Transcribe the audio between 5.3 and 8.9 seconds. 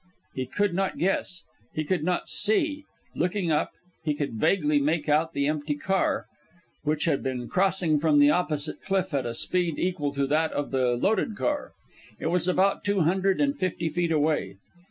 the empty car, which had been crossing from the opposite